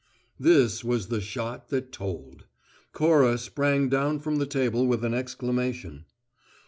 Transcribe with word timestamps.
This 0.39 0.83
was 0.83 1.09
the 1.09 1.21
shot 1.21 1.69
that 1.69 1.91
told. 1.91 2.45
Cora 2.91 3.37
sprang 3.37 3.87
down 3.87 4.17
from 4.17 4.37
the 4.37 4.47
table 4.47 4.87
with 4.87 5.05
an 5.05 5.13
exclamation. 5.13 6.05